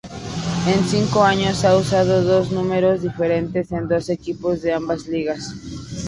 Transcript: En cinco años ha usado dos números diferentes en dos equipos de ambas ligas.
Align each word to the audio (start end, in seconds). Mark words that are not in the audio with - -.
En 0.65 0.83
cinco 0.87 1.23
años 1.23 1.63
ha 1.63 1.77
usado 1.77 2.23
dos 2.23 2.51
números 2.51 3.03
diferentes 3.03 3.71
en 3.71 3.87
dos 3.87 4.09
equipos 4.09 4.63
de 4.63 4.73
ambas 4.73 5.05
ligas. 5.05 5.53